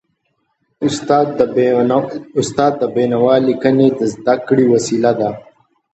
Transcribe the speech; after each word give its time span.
استاد 2.39 2.67
د 2.81 2.83
بينوا 2.95 3.35
ليکني 3.47 3.89
د 3.97 4.01
زده 4.13 4.35
کړي 4.47 4.65
وسیله 4.73 5.11
ده. 5.19 5.29